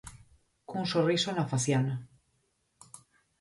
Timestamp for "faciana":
1.51-1.95